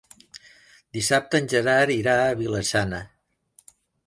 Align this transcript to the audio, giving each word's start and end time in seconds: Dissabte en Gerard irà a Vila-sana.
Dissabte 0.97 1.41
en 1.43 1.49
Gerard 1.51 1.93
irà 1.97 2.17
a 2.25 2.35
Vila-sana. 2.41 3.03